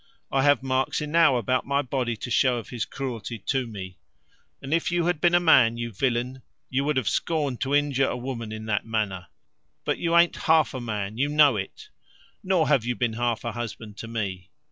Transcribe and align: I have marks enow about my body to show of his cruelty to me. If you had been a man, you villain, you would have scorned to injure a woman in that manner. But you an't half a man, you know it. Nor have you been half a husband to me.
I 0.31 0.41
have 0.41 0.63
marks 0.63 0.99
enow 0.99 1.35
about 1.37 1.63
my 1.67 1.83
body 1.83 2.17
to 2.17 2.31
show 2.31 2.57
of 2.57 2.69
his 2.69 2.85
cruelty 2.85 3.37
to 3.37 3.67
me. 3.67 3.99
If 4.59 4.91
you 4.91 5.05
had 5.05 5.21
been 5.21 5.35
a 5.35 5.39
man, 5.39 5.77
you 5.77 5.91
villain, 5.91 6.41
you 6.71 6.83
would 6.85 6.97
have 6.97 7.07
scorned 7.07 7.61
to 7.61 7.75
injure 7.75 8.07
a 8.07 8.17
woman 8.17 8.51
in 8.51 8.65
that 8.65 8.83
manner. 8.83 9.27
But 9.85 9.99
you 9.99 10.15
an't 10.15 10.37
half 10.47 10.73
a 10.73 10.81
man, 10.81 11.19
you 11.19 11.29
know 11.29 11.55
it. 11.55 11.89
Nor 12.43 12.67
have 12.67 12.83
you 12.83 12.95
been 12.95 13.13
half 13.13 13.43
a 13.43 13.51
husband 13.51 13.95
to 13.97 14.07
me. 14.07 14.49